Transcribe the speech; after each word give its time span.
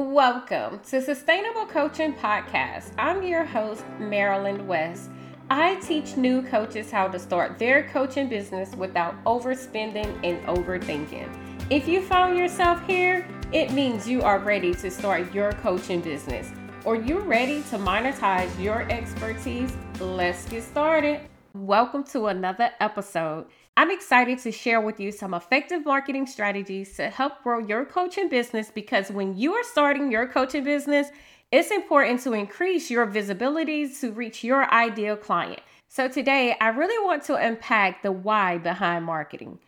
Welcome 0.00 0.78
to 0.90 1.02
Sustainable 1.02 1.66
Coaching 1.66 2.14
Podcast. 2.14 2.92
I'm 2.98 3.20
your 3.24 3.44
host, 3.44 3.84
Marilyn 3.98 4.68
West. 4.68 5.10
I 5.50 5.74
teach 5.80 6.16
new 6.16 6.40
coaches 6.40 6.92
how 6.92 7.08
to 7.08 7.18
start 7.18 7.58
their 7.58 7.88
coaching 7.88 8.28
business 8.28 8.76
without 8.76 9.16
overspending 9.24 10.06
and 10.22 10.40
overthinking. 10.46 11.28
If 11.68 11.88
you 11.88 12.00
found 12.00 12.38
yourself 12.38 12.80
here, 12.86 13.26
it 13.50 13.72
means 13.72 14.08
you 14.08 14.22
are 14.22 14.38
ready 14.38 14.72
to 14.72 14.88
start 14.88 15.34
your 15.34 15.50
coaching 15.54 16.00
business 16.00 16.52
or 16.84 16.94
you're 16.94 17.18
ready 17.18 17.62
to 17.62 17.76
monetize 17.76 18.56
your 18.62 18.82
expertise. 18.92 19.76
Let's 19.98 20.48
get 20.48 20.62
started. 20.62 21.22
Welcome 21.54 22.04
to 22.12 22.26
another 22.26 22.70
episode. 22.78 23.46
I'm 23.78 23.92
excited 23.92 24.40
to 24.40 24.50
share 24.50 24.80
with 24.80 24.98
you 24.98 25.12
some 25.12 25.34
effective 25.34 25.84
marketing 25.84 26.26
strategies 26.26 26.96
to 26.96 27.10
help 27.10 27.44
grow 27.44 27.60
your 27.60 27.84
coaching 27.84 28.28
business 28.28 28.72
because 28.74 29.12
when 29.12 29.36
you 29.36 29.52
are 29.52 29.62
starting 29.62 30.10
your 30.10 30.26
coaching 30.26 30.64
business, 30.64 31.10
it's 31.52 31.70
important 31.70 32.20
to 32.22 32.32
increase 32.32 32.90
your 32.90 33.06
visibility 33.06 33.88
to 34.00 34.10
reach 34.10 34.42
your 34.42 34.68
ideal 34.74 35.14
client. 35.14 35.60
So, 35.86 36.08
today 36.08 36.56
I 36.60 36.70
really 36.70 37.06
want 37.06 37.22
to 37.26 37.36
unpack 37.36 38.02
the 38.02 38.10
why 38.10 38.58
behind 38.58 39.04
marketing. 39.04 39.60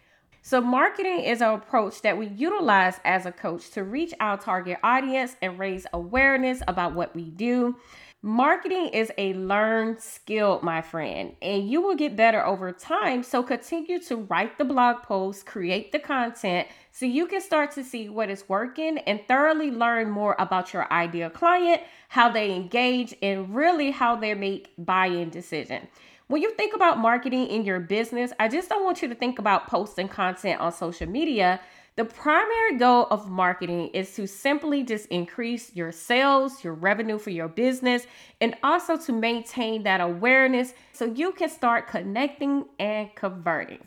So, 0.43 0.61
marketing 0.61 1.21
is 1.21 1.41
an 1.41 1.51
approach 1.51 2.03
that 2.03 2.19
we 2.19 2.27
utilize 2.27 2.99
as 3.05 3.27
a 3.27 3.33
coach 3.33 3.71
to 3.71 3.85
reach 3.85 4.13
our 4.19 4.37
target 4.37 4.79
audience 4.83 5.37
and 5.41 5.57
raise 5.57 5.87
awareness 5.93 6.63
about 6.67 6.95
what 6.95 7.15
we 7.15 7.31
do. 7.31 7.77
Marketing 8.23 8.89
is 8.89 9.11
a 9.17 9.33
learned 9.33 9.99
skill, 9.99 10.61
my 10.63 10.83
friend, 10.83 11.35
and 11.41 11.71
you 11.71 11.81
will 11.81 11.95
get 11.95 12.17
better 12.17 12.45
over 12.45 12.71
time. 12.71 13.23
So 13.23 13.43
continue 13.43 13.99
to 14.01 14.17
write 14.17 14.59
the 14.59 14.65
blog 14.67 15.03
posts, 15.03 15.43
create 15.43 15.91
the 15.91 16.01
content 16.01 16.69
so 16.93 17.07
you 17.07 17.27
can 17.27 17.41
start 17.41 17.71
to 17.73 17.83
see 17.83 18.11
what 18.11 18.29
is 18.29 18.47
working 18.47 18.99
and 18.99 19.27
thoroughly 19.27 19.71
learn 19.71 20.11
more 20.11 20.37
about 20.39 20.75
your 20.75 20.93
ideal 20.93 21.31
client, 21.31 21.81
how 22.11 22.29
they 22.29 22.55
engage, 22.55 23.15
and 23.23 23.55
really 23.55 23.91
how 23.91 24.17
they 24.17 24.35
make 24.35 24.69
buy-in 24.77 25.31
decision. 25.31 25.89
When 26.27 26.43
you 26.43 26.55
think 26.57 26.75
about 26.75 26.99
marketing 26.99 27.47
in 27.47 27.65
your 27.65 27.81
business, 27.81 28.35
I 28.39 28.49
just 28.49 28.69
don't 28.69 28.85
want 28.85 29.01
you 29.01 29.09
to 29.09 29.15
think 29.15 29.39
about 29.39 29.67
posting 29.67 30.09
content 30.09 30.61
on 30.61 30.73
social 30.73 31.09
media 31.09 31.59
the 31.97 32.05
primary 32.05 32.79
goal 32.79 33.09
of 33.11 33.29
marketing 33.29 33.89
is 33.89 34.15
to 34.15 34.27
simply 34.27 34.83
just 34.83 35.07
increase 35.07 35.75
your 35.75 35.93
sales, 35.93 36.63
your 36.63 36.75
revenue 36.75 37.19
for 37.19 37.31
your 37.31 37.49
business, 37.49 38.07
and 38.41 38.57
also 38.63 38.97
to 38.97 39.13
maintain 39.13 39.83
that 39.83 40.01
awareness 40.01 40.73
so 40.93 41.05
you 41.05 41.33
can 41.33 41.49
start 41.49 41.89
connecting 41.89 42.65
and 42.79 43.15
converting. 43.15 43.85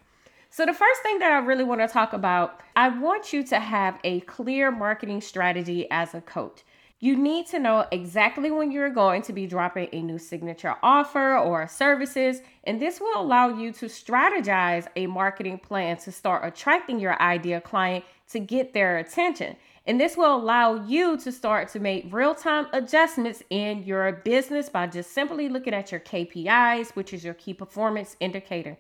So, 0.49 0.65
the 0.65 0.73
first 0.73 1.01
thing 1.01 1.17
that 1.19 1.31
I 1.31 1.39
really 1.39 1.63
want 1.63 1.81
to 1.81 1.87
talk 1.87 2.13
about, 2.13 2.61
I 2.75 2.89
want 2.89 3.33
you 3.33 3.43
to 3.45 3.59
have 3.59 3.97
a 4.03 4.19
clear 4.21 4.69
marketing 4.69 5.21
strategy 5.21 5.87
as 5.89 6.13
a 6.13 6.21
coach. 6.21 6.61
You 7.03 7.17
need 7.17 7.47
to 7.47 7.59
know 7.59 7.85
exactly 7.91 8.49
when 8.49 8.71
you're 8.71 8.89
going 8.89 9.23
to 9.23 9.33
be 9.33 9.45
dropping 9.45 9.89
a 9.91 10.01
new 10.01 10.17
signature 10.17 10.77
offer 10.81 11.37
or 11.37 11.67
services, 11.67 12.39
and 12.63 12.81
this 12.81 13.01
will 13.01 13.21
allow 13.21 13.49
you 13.49 13.73
to 13.73 13.87
strategize 13.87 14.87
a 14.95 15.07
marketing 15.07 15.57
plan 15.57 15.97
to 15.97 16.13
start 16.13 16.45
attracting 16.45 17.01
your 17.01 17.21
ideal 17.21 17.59
client 17.59 18.05
to 18.29 18.39
get 18.39 18.73
their 18.73 18.99
attention. 18.99 19.57
And 19.85 19.99
this 19.99 20.15
will 20.15 20.33
allow 20.33 20.75
you 20.85 21.17
to 21.17 21.31
start 21.33 21.67
to 21.73 21.81
make 21.81 22.07
real 22.09 22.33
time 22.33 22.67
adjustments 22.71 23.43
in 23.49 23.83
your 23.83 24.09
business 24.23 24.69
by 24.69 24.87
just 24.87 25.11
simply 25.11 25.49
looking 25.49 25.73
at 25.73 25.91
your 25.91 25.99
KPIs, 25.99 26.95
which 26.95 27.11
is 27.11 27.25
your 27.25 27.33
key 27.33 27.53
performance 27.53 28.15
indicator. 28.21 28.77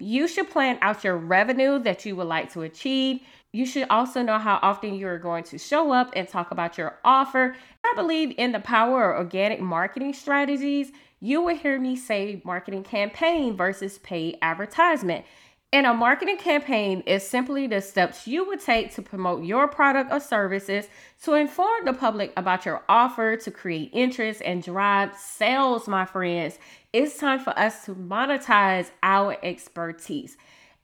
You 0.00 0.26
should 0.26 0.50
plan 0.50 0.78
out 0.80 1.04
your 1.04 1.16
revenue 1.16 1.78
that 1.80 2.04
you 2.04 2.16
would 2.16 2.26
like 2.26 2.52
to 2.54 2.62
achieve. 2.62 3.20
You 3.52 3.66
should 3.66 3.88
also 3.90 4.22
know 4.22 4.38
how 4.38 4.58
often 4.62 4.94
you're 4.94 5.18
going 5.18 5.44
to 5.44 5.58
show 5.58 5.92
up 5.92 6.12
and 6.14 6.28
talk 6.28 6.50
about 6.50 6.78
your 6.78 6.98
offer. 7.04 7.56
I 7.84 7.92
believe 7.96 8.32
in 8.38 8.52
the 8.52 8.60
power 8.60 9.12
of 9.12 9.26
organic 9.26 9.60
marketing 9.60 10.14
strategies. 10.14 10.92
You 11.20 11.42
will 11.42 11.56
hear 11.56 11.78
me 11.78 11.96
say 11.96 12.40
marketing 12.44 12.84
campaign 12.84 13.56
versus 13.56 13.98
paid 13.98 14.38
advertisement. 14.40 15.24
And 15.72 15.86
a 15.86 15.94
marketing 15.94 16.36
campaign 16.36 17.04
is 17.06 17.24
simply 17.24 17.68
the 17.68 17.80
steps 17.80 18.26
you 18.26 18.44
would 18.44 18.60
take 18.60 18.92
to 18.94 19.02
promote 19.02 19.44
your 19.44 19.68
product 19.68 20.10
or 20.10 20.18
services, 20.18 20.88
to 21.22 21.34
inform 21.34 21.84
the 21.84 21.92
public 21.92 22.32
about 22.36 22.66
your 22.66 22.82
offer, 22.88 23.36
to 23.36 23.50
create 23.52 23.90
interest 23.92 24.42
and 24.44 24.64
drive 24.64 25.16
sales, 25.16 25.86
my 25.86 26.04
friends. 26.04 26.58
It's 26.92 27.16
time 27.18 27.38
for 27.38 27.56
us 27.56 27.84
to 27.84 27.94
monetize 27.94 28.90
our 29.04 29.36
expertise. 29.44 30.36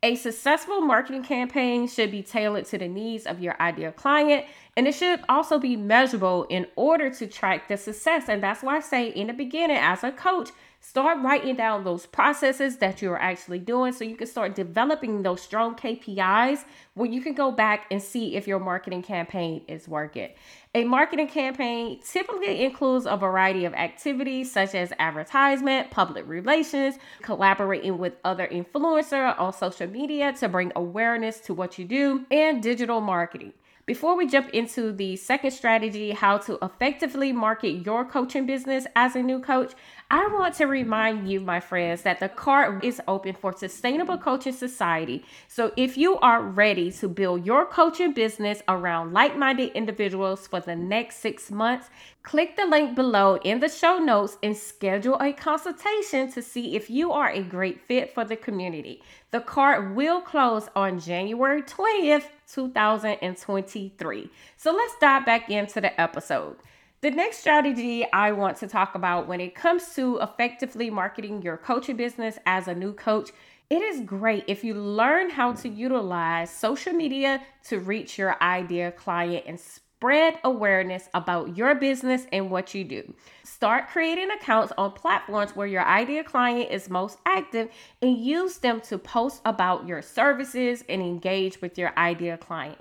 A 0.04 0.14
successful 0.14 0.80
marketing 0.82 1.24
campaign 1.24 1.88
should 1.88 2.12
be 2.12 2.22
tailored 2.22 2.66
to 2.66 2.78
the 2.78 2.86
needs 2.86 3.26
of 3.26 3.40
your 3.40 3.60
ideal 3.60 3.90
client, 3.90 4.44
and 4.76 4.86
it 4.86 4.94
should 4.94 5.20
also 5.28 5.58
be 5.58 5.74
measurable 5.74 6.44
in 6.48 6.64
order 6.76 7.10
to 7.10 7.26
track 7.26 7.66
the 7.66 7.76
success. 7.76 8.28
And 8.28 8.40
that's 8.40 8.62
why 8.62 8.76
I 8.76 8.80
say 8.80 9.08
in 9.08 9.26
the 9.26 9.32
beginning, 9.32 9.78
as 9.78 10.04
a 10.04 10.12
coach, 10.12 10.50
Start 10.80 11.18
writing 11.22 11.56
down 11.56 11.84
those 11.84 12.06
processes 12.06 12.76
that 12.78 13.02
you're 13.02 13.18
actually 13.18 13.58
doing 13.58 13.92
so 13.92 14.04
you 14.04 14.16
can 14.16 14.26
start 14.26 14.54
developing 14.54 15.22
those 15.22 15.40
strong 15.40 15.74
KPIs 15.74 16.64
where 16.94 17.10
you 17.10 17.20
can 17.20 17.34
go 17.34 17.50
back 17.50 17.86
and 17.90 18.00
see 18.00 18.36
if 18.36 18.46
your 18.46 18.60
marketing 18.60 19.02
campaign 19.02 19.62
is 19.66 19.88
working. 19.88 20.30
A 20.74 20.84
marketing 20.84 21.28
campaign 21.28 22.00
typically 22.00 22.64
includes 22.64 23.06
a 23.06 23.16
variety 23.16 23.64
of 23.64 23.74
activities 23.74 24.52
such 24.52 24.74
as 24.74 24.92
advertisement, 24.98 25.90
public 25.90 26.26
relations, 26.28 26.96
collaborating 27.22 27.98
with 27.98 28.14
other 28.24 28.46
influencers 28.46 29.38
on 29.40 29.52
social 29.52 29.88
media 29.88 30.32
to 30.34 30.48
bring 30.48 30.70
awareness 30.76 31.40
to 31.40 31.54
what 31.54 31.78
you 31.78 31.84
do, 31.84 32.26
and 32.30 32.62
digital 32.62 33.00
marketing. 33.00 33.52
Before 33.86 34.16
we 34.16 34.26
jump 34.26 34.48
into 34.50 34.90
the 34.90 35.14
second 35.14 35.52
strategy, 35.52 36.10
how 36.10 36.38
to 36.38 36.58
effectively 36.60 37.30
market 37.30 37.86
your 37.86 38.04
coaching 38.04 38.44
business 38.44 38.84
as 38.96 39.14
a 39.14 39.22
new 39.22 39.38
coach, 39.38 39.74
I 40.08 40.28
want 40.28 40.54
to 40.56 40.66
remind 40.66 41.28
you, 41.28 41.40
my 41.40 41.58
friends, 41.58 42.02
that 42.02 42.20
the 42.20 42.28
card 42.28 42.84
is 42.84 43.02
open 43.08 43.34
for 43.34 43.52
Sustainable 43.52 44.16
Coaching 44.16 44.52
Society. 44.52 45.24
So 45.48 45.72
if 45.76 45.98
you 45.98 46.16
are 46.18 46.42
ready 46.42 46.92
to 46.92 47.08
build 47.08 47.44
your 47.44 47.66
coaching 47.66 48.12
business 48.12 48.62
around 48.68 49.12
like 49.12 49.36
minded 49.36 49.72
individuals 49.72 50.46
for 50.46 50.60
the 50.60 50.76
next 50.76 51.16
six 51.16 51.50
months, 51.50 51.90
click 52.22 52.54
the 52.54 52.66
link 52.66 52.94
below 52.94 53.38
in 53.38 53.58
the 53.58 53.68
show 53.68 53.98
notes 53.98 54.38
and 54.44 54.56
schedule 54.56 55.18
a 55.20 55.32
consultation 55.32 56.30
to 56.30 56.40
see 56.40 56.76
if 56.76 56.88
you 56.88 57.10
are 57.10 57.30
a 57.30 57.42
great 57.42 57.80
fit 57.80 58.14
for 58.14 58.24
the 58.24 58.36
community. 58.36 59.02
The 59.32 59.40
card 59.40 59.96
will 59.96 60.20
close 60.20 60.68
on 60.76 61.00
January 61.00 61.62
20th, 61.62 62.26
2023. 62.48 64.30
So 64.56 64.72
let's 64.72 64.94
dive 65.00 65.26
back 65.26 65.50
into 65.50 65.80
the 65.80 66.00
episode. 66.00 66.58
The 67.02 67.10
next 67.10 67.38
strategy 67.38 68.06
I 68.10 68.32
want 68.32 68.56
to 68.58 68.66
talk 68.66 68.94
about 68.94 69.28
when 69.28 69.38
it 69.38 69.54
comes 69.54 69.94
to 69.96 70.18
effectively 70.18 70.88
marketing 70.88 71.42
your 71.42 71.58
coaching 71.58 71.96
business 71.96 72.38
as 72.46 72.68
a 72.68 72.74
new 72.74 72.94
coach, 72.94 73.32
it 73.68 73.82
is 73.82 74.00
great 74.00 74.44
if 74.46 74.64
you 74.64 74.72
learn 74.72 75.28
how 75.28 75.52
to 75.52 75.68
utilize 75.68 76.50
social 76.50 76.94
media 76.94 77.42
to 77.64 77.80
reach 77.80 78.16
your 78.16 78.42
ideal 78.42 78.92
client 78.92 79.44
and 79.46 79.60
spread 79.60 80.38
awareness 80.42 81.10
about 81.12 81.54
your 81.54 81.74
business 81.74 82.26
and 82.32 82.50
what 82.50 82.74
you 82.74 82.82
do. 82.82 83.12
Start 83.44 83.88
creating 83.88 84.30
accounts 84.30 84.72
on 84.78 84.92
platforms 84.92 85.54
where 85.54 85.66
your 85.66 85.84
ideal 85.84 86.24
client 86.24 86.70
is 86.70 86.88
most 86.88 87.18
active 87.26 87.68
and 88.00 88.16
use 88.16 88.56
them 88.56 88.80
to 88.80 88.96
post 88.96 89.42
about 89.44 89.86
your 89.86 90.00
services 90.00 90.82
and 90.88 91.02
engage 91.02 91.60
with 91.60 91.76
your 91.76 91.92
ideal 91.98 92.38
client. 92.38 92.78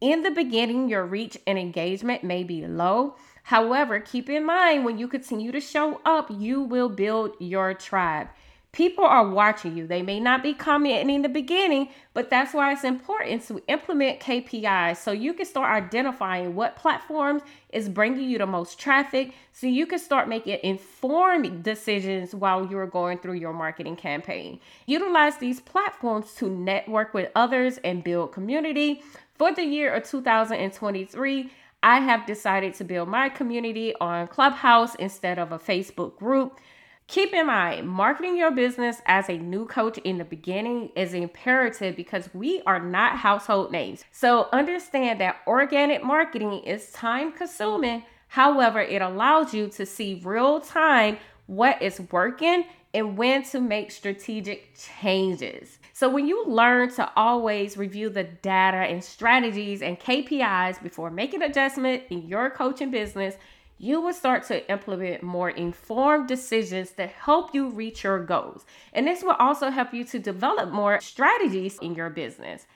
In 0.00 0.22
the 0.22 0.30
beginning, 0.30 0.88
your 0.88 1.06
reach 1.06 1.38
and 1.46 1.58
engagement 1.58 2.22
may 2.22 2.44
be 2.44 2.66
low. 2.66 3.16
However, 3.46 4.00
keep 4.00 4.28
in 4.28 4.44
mind 4.44 4.84
when 4.84 4.98
you 4.98 5.06
continue 5.06 5.52
to 5.52 5.60
show 5.60 6.00
up, 6.04 6.28
you 6.36 6.62
will 6.62 6.88
build 6.88 7.36
your 7.38 7.74
tribe. 7.74 8.26
People 8.72 9.04
are 9.04 9.28
watching 9.28 9.76
you. 9.76 9.86
They 9.86 10.02
may 10.02 10.18
not 10.18 10.42
be 10.42 10.52
commenting 10.52 11.14
in 11.14 11.22
the 11.22 11.28
beginning, 11.28 11.90
but 12.12 12.28
that's 12.28 12.52
why 12.52 12.72
it's 12.72 12.82
important 12.82 13.46
to 13.46 13.62
implement 13.68 14.18
KPIs 14.18 14.96
so 14.96 15.12
you 15.12 15.32
can 15.32 15.46
start 15.46 15.70
identifying 15.70 16.56
what 16.56 16.74
platforms 16.74 17.42
is 17.72 17.88
bringing 17.88 18.28
you 18.28 18.36
the 18.36 18.46
most 18.46 18.80
traffic 18.80 19.32
so 19.52 19.68
you 19.68 19.86
can 19.86 20.00
start 20.00 20.28
making 20.28 20.58
informed 20.64 21.62
decisions 21.62 22.34
while 22.34 22.66
you're 22.66 22.88
going 22.88 23.18
through 23.18 23.34
your 23.34 23.52
marketing 23.52 23.94
campaign. 23.94 24.58
Utilize 24.86 25.36
these 25.36 25.60
platforms 25.60 26.34
to 26.34 26.50
network 26.50 27.14
with 27.14 27.30
others 27.36 27.78
and 27.84 28.02
build 28.02 28.32
community. 28.32 29.04
For 29.38 29.54
the 29.54 29.64
year 29.64 29.94
of 29.94 30.02
2023, 30.02 31.50
I 31.86 32.00
have 32.00 32.26
decided 32.26 32.74
to 32.74 32.84
build 32.84 33.08
my 33.08 33.28
community 33.28 33.94
on 34.00 34.26
Clubhouse 34.26 34.96
instead 34.96 35.38
of 35.38 35.52
a 35.52 35.58
Facebook 35.60 36.16
group. 36.16 36.58
Keep 37.06 37.32
in 37.32 37.46
mind, 37.46 37.88
marketing 37.88 38.36
your 38.36 38.50
business 38.50 39.00
as 39.06 39.28
a 39.30 39.38
new 39.38 39.66
coach 39.66 39.96
in 39.98 40.18
the 40.18 40.24
beginning 40.24 40.90
is 40.96 41.14
imperative 41.14 41.94
because 41.94 42.28
we 42.34 42.60
are 42.66 42.80
not 42.80 43.18
household 43.18 43.70
names. 43.70 44.02
So 44.10 44.48
understand 44.52 45.20
that 45.20 45.36
organic 45.46 46.02
marketing 46.02 46.64
is 46.64 46.90
time 46.90 47.30
consuming. 47.30 48.02
However, 48.26 48.80
it 48.80 49.00
allows 49.00 49.54
you 49.54 49.68
to 49.68 49.86
see 49.86 50.20
real 50.24 50.58
time 50.58 51.18
what 51.46 51.80
is 51.80 52.00
working 52.10 52.64
and 52.96 53.18
when 53.18 53.42
to 53.42 53.60
make 53.60 53.90
strategic 53.90 54.74
changes. 54.74 55.78
So, 55.92 56.08
when 56.08 56.26
you 56.26 56.46
learn 56.46 56.90
to 56.94 57.12
always 57.14 57.76
review 57.76 58.08
the 58.08 58.24
data 58.24 58.78
and 58.78 59.04
strategies 59.04 59.82
and 59.82 60.00
KPIs 60.00 60.82
before 60.82 61.10
making 61.10 61.42
adjustment 61.42 62.04
in 62.08 62.26
your 62.26 62.48
coaching 62.48 62.90
business, 62.90 63.34
you 63.76 64.00
will 64.00 64.14
start 64.14 64.44
to 64.44 64.68
implement 64.70 65.22
more 65.22 65.50
informed 65.50 66.26
decisions 66.26 66.92
that 66.92 67.10
help 67.10 67.54
you 67.54 67.68
reach 67.68 68.02
your 68.02 68.24
goals. 68.24 68.64
And 68.94 69.06
this 69.06 69.22
will 69.22 69.36
also 69.38 69.68
help 69.68 69.92
you 69.92 70.02
to 70.04 70.18
develop 70.18 70.70
more 70.70 70.98
strategies 71.02 71.78
in 71.80 71.94
your 71.94 72.08
business. 72.08 72.66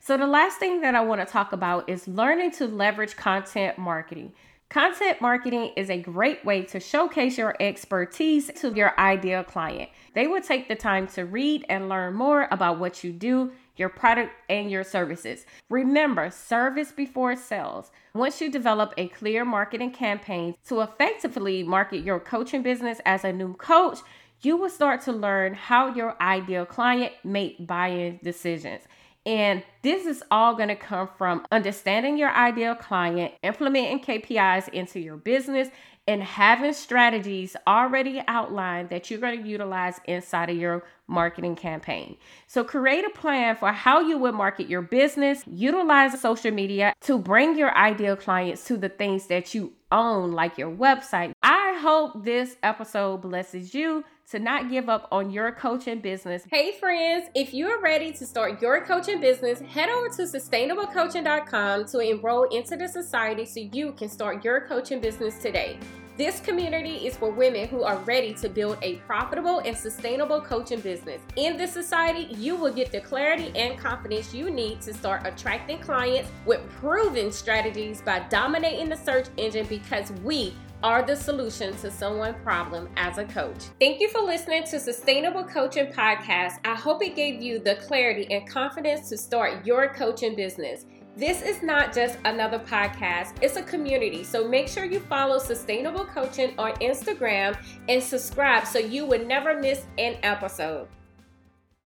So, 0.00 0.16
the 0.16 0.26
last 0.26 0.58
thing 0.58 0.80
that 0.80 0.96
I 0.96 1.00
want 1.02 1.20
to 1.20 1.32
talk 1.32 1.52
about 1.52 1.88
is 1.88 2.08
learning 2.08 2.50
to 2.52 2.66
leverage 2.66 3.14
content 3.14 3.78
marketing. 3.78 4.32
Content 4.70 5.20
marketing 5.20 5.72
is 5.74 5.90
a 5.90 6.00
great 6.00 6.44
way 6.44 6.62
to 6.62 6.78
showcase 6.78 7.36
your 7.36 7.56
expertise 7.58 8.52
to 8.54 8.72
your 8.72 8.96
ideal 9.00 9.42
client. 9.42 9.90
They 10.14 10.28
will 10.28 10.40
take 10.40 10.68
the 10.68 10.76
time 10.76 11.08
to 11.08 11.24
read 11.24 11.66
and 11.68 11.88
learn 11.88 12.14
more 12.14 12.46
about 12.52 12.78
what 12.78 13.02
you 13.02 13.10
do, 13.10 13.50
your 13.76 13.88
product, 13.88 14.30
and 14.48 14.70
your 14.70 14.84
services. 14.84 15.44
Remember, 15.70 16.30
service 16.30 16.92
before 16.92 17.34
sales. 17.34 17.90
Once 18.14 18.40
you 18.40 18.48
develop 18.48 18.94
a 18.96 19.08
clear 19.08 19.44
marketing 19.44 19.90
campaign 19.90 20.54
to 20.68 20.82
effectively 20.82 21.64
market 21.64 22.04
your 22.04 22.20
coaching 22.20 22.62
business 22.62 23.00
as 23.04 23.24
a 23.24 23.32
new 23.32 23.54
coach, 23.54 23.98
you 24.42 24.56
will 24.56 24.70
start 24.70 25.00
to 25.00 25.10
learn 25.10 25.52
how 25.52 25.92
your 25.92 26.14
ideal 26.22 26.64
client 26.64 27.12
make 27.24 27.66
buying 27.66 28.20
decisions. 28.22 28.82
And 29.26 29.62
this 29.82 30.06
is 30.06 30.22
all 30.30 30.54
going 30.54 30.68
to 30.68 30.76
come 30.76 31.08
from 31.18 31.44
understanding 31.52 32.16
your 32.16 32.30
ideal 32.30 32.74
client, 32.74 33.34
implementing 33.42 34.00
KPIs 34.00 34.68
into 34.70 34.98
your 34.98 35.16
business, 35.16 35.68
and 36.06 36.22
having 36.22 36.72
strategies 36.72 37.54
already 37.66 38.22
outlined 38.26 38.88
that 38.88 39.10
you're 39.10 39.20
going 39.20 39.42
to 39.42 39.48
utilize 39.48 40.00
inside 40.06 40.50
of 40.50 40.56
your 40.56 40.84
marketing 41.10 41.56
campaign. 41.56 42.16
So, 42.46 42.64
create 42.64 43.04
a 43.04 43.10
plan 43.10 43.56
for 43.56 43.72
how 43.72 44.00
you 44.00 44.16
would 44.18 44.34
market 44.34 44.68
your 44.68 44.82
business, 44.82 45.42
utilize 45.46 46.18
social 46.20 46.50
media 46.50 46.94
to 47.02 47.18
bring 47.18 47.58
your 47.58 47.76
ideal 47.76 48.16
clients 48.16 48.64
to 48.66 48.76
the 48.76 48.88
things 48.88 49.26
that 49.26 49.54
you 49.54 49.72
own, 49.92 50.32
like 50.32 50.56
your 50.56 50.70
website. 50.70 51.32
I 51.42 51.78
hope 51.80 52.24
this 52.24 52.56
episode 52.62 53.22
blesses 53.22 53.74
you 53.74 54.04
to 54.30 54.38
not 54.38 54.70
give 54.70 54.88
up 54.88 55.08
on 55.10 55.30
your 55.30 55.50
coaching 55.50 56.00
business. 56.00 56.44
Hey, 56.50 56.72
friends, 56.78 57.28
if 57.34 57.52
you 57.52 57.66
are 57.68 57.80
ready 57.80 58.12
to 58.12 58.24
start 58.24 58.62
your 58.62 58.84
coaching 58.84 59.20
business, 59.20 59.60
head 59.60 59.90
over 59.90 60.08
to 60.08 60.22
sustainablecoaching.com 60.22 61.86
to 61.86 61.98
enroll 61.98 62.44
into 62.44 62.76
the 62.76 62.86
society 62.86 63.44
so 63.44 63.60
you 63.72 63.92
can 63.92 64.08
start 64.08 64.44
your 64.44 64.60
coaching 64.60 65.00
business 65.00 65.36
today. 65.42 65.78
This 66.20 66.38
community 66.38 67.06
is 67.06 67.16
for 67.16 67.30
women 67.30 67.66
who 67.66 67.82
are 67.82 67.96
ready 68.00 68.34
to 68.34 68.48
build 68.50 68.76
a 68.82 68.96
profitable 69.06 69.60
and 69.60 69.74
sustainable 69.74 70.38
coaching 70.38 70.80
business. 70.80 71.22
In 71.36 71.56
this 71.56 71.72
society, 71.72 72.30
you 72.34 72.56
will 72.56 72.74
get 72.74 72.92
the 72.92 73.00
clarity 73.00 73.50
and 73.56 73.78
confidence 73.78 74.34
you 74.34 74.50
need 74.50 74.82
to 74.82 74.92
start 74.92 75.26
attracting 75.26 75.78
clients 75.78 76.30
with 76.44 76.60
proven 76.72 77.32
strategies 77.32 78.02
by 78.02 78.18
dominating 78.28 78.90
the 78.90 78.98
search 78.98 79.28
engine 79.38 79.64
because 79.64 80.12
we 80.22 80.54
are 80.82 81.02
the 81.02 81.16
solution 81.16 81.74
to 81.78 81.90
someone's 81.90 82.36
problem 82.42 82.90
as 82.98 83.16
a 83.16 83.24
coach. 83.24 83.64
Thank 83.80 84.02
you 84.02 84.10
for 84.10 84.20
listening 84.20 84.64
to 84.64 84.78
Sustainable 84.78 85.44
Coaching 85.44 85.86
Podcast. 85.86 86.58
I 86.66 86.74
hope 86.74 87.02
it 87.02 87.16
gave 87.16 87.40
you 87.40 87.60
the 87.60 87.76
clarity 87.76 88.30
and 88.30 88.46
confidence 88.46 89.08
to 89.08 89.16
start 89.16 89.64
your 89.64 89.94
coaching 89.94 90.36
business. 90.36 90.84
This 91.16 91.42
is 91.42 91.60
not 91.62 91.92
just 91.92 92.18
another 92.24 92.60
podcast, 92.60 93.34
it's 93.42 93.56
a 93.56 93.62
community. 93.62 94.22
So 94.22 94.46
make 94.46 94.68
sure 94.68 94.84
you 94.84 95.00
follow 95.00 95.38
Sustainable 95.38 96.04
Coaching 96.04 96.54
on 96.56 96.72
Instagram 96.74 97.58
and 97.88 98.02
subscribe 98.02 98.64
so 98.64 98.78
you 98.78 99.04
would 99.06 99.26
never 99.26 99.58
miss 99.60 99.86
an 99.98 100.16
episode. 100.22 100.88